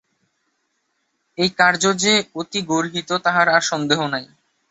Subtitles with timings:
[1.37, 4.25] এই কার্য যে অতি গর্হিত তাহার আর সন্দেহ নাই।